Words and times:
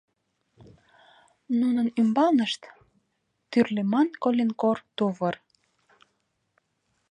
Нунын 1.59 1.87
ӱмбалнышт— 1.99 2.61
тӱрлеман 3.51 4.07
коленкор 4.23 4.77
тувыр. 4.95 5.35